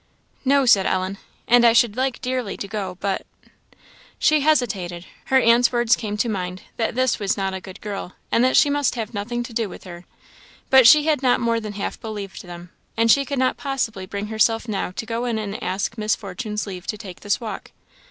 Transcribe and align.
"No," 0.43 0.65
said 0.65 0.87
Ellen, 0.87 1.19
"and 1.47 1.63
I 1.63 1.73
should 1.73 1.95
like 1.95 2.19
dearly 2.21 2.57
to 2.57 2.67
go, 2.67 2.97
but" 2.99 3.23
She 4.17 4.41
hesitated. 4.41 5.05
Her 5.25 5.39
aunt's 5.39 5.71
words 5.71 5.95
came 5.95 6.17
to 6.17 6.27
mind, 6.27 6.63
that 6.77 6.95
this 6.95 7.19
was 7.19 7.37
not 7.37 7.53
a 7.53 7.61
good 7.61 7.79
girl, 7.81 8.13
and 8.31 8.43
that 8.43 8.57
she 8.57 8.67
must 8.67 8.95
have 8.95 9.13
nothing 9.13 9.43
to 9.43 9.53
do 9.53 9.69
with 9.69 9.83
her; 9.83 10.05
but 10.71 10.87
she 10.87 11.03
had 11.03 11.21
not 11.21 11.39
more 11.39 11.59
than 11.59 11.73
half 11.73 12.01
believed 12.01 12.41
them, 12.43 12.71
and 12.97 13.11
she 13.11 13.25
could 13.25 13.37
not 13.37 13.57
possibly 13.57 14.07
bring 14.07 14.25
herself 14.25 14.67
now 14.67 14.89
to 14.89 15.05
go 15.05 15.25
in 15.25 15.37
and 15.37 15.61
ask 15.61 15.99
Miss 15.99 16.15
Fortune's 16.15 16.65
leave 16.65 16.87
to 16.87 16.97
take 16.97 17.19
this 17.19 17.39
walk. 17.39 17.69